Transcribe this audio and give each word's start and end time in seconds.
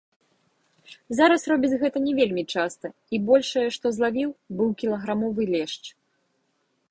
Зараз 1.17 1.41
робіць 1.51 1.79
гэта 1.83 1.97
не 2.05 2.13
вельмі 2.21 2.43
часта 2.55 2.87
і 3.17 3.21
большае, 3.27 3.67
што 3.77 3.85
злавіў, 3.97 4.29
быў 4.61 4.69
кілаграмовы 4.83 5.41
лешч. 5.57 5.81